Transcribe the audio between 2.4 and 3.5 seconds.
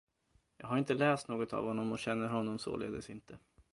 således inte.